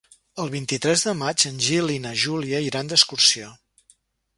El 0.43 0.47
vint-i-tres 0.53 1.03
de 1.09 1.13
maig 1.19 1.47
en 1.51 1.61
Gil 1.67 1.95
i 1.99 2.01
na 2.09 2.17
Júlia 2.25 2.67
iran 2.71 2.95
d'excursió. 2.95 3.57